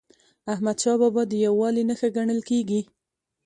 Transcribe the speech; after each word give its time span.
احمدشاه 0.53 0.97
بابا 1.01 1.21
د 1.27 1.33
یووالي 1.45 1.83
نښه 1.89 2.07
ګڼل 2.17 2.39
کېږي. 2.49 2.81